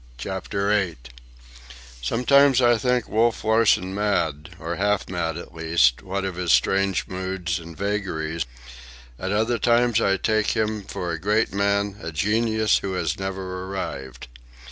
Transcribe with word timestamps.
CHAPTER 0.17 0.69
VIII 0.69 0.97
Sometimes 2.01 2.59
I 2.59 2.79
think 2.79 3.07
Wolf 3.07 3.43
Larsen 3.43 3.93
mad, 3.93 4.49
or 4.57 4.77
half 4.77 5.07
mad 5.07 5.37
at 5.37 5.53
least, 5.53 6.01
what 6.01 6.25
of 6.25 6.37
his 6.37 6.51
strange 6.51 7.07
moods 7.07 7.59
and 7.59 7.77
vagaries. 7.77 8.47
At 9.19 9.31
other 9.31 9.59
times 9.59 10.01
I 10.01 10.17
take 10.17 10.57
him 10.57 10.81
for 10.85 11.11
a 11.11 11.19
great 11.21 11.53
man, 11.53 11.97
a 12.01 12.11
genius 12.11 12.79
who 12.79 12.93
has 12.93 13.19
never 13.19 13.65
arrived. 13.65 14.27